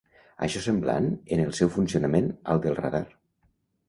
Això 0.45 0.59
és 0.59 0.63
semblant 0.69 1.09
en 1.37 1.43
el 1.43 1.51
seu 1.57 1.69
funcionament 1.75 2.31
al 2.55 2.63
del 2.65 2.79
radar. 2.81 3.03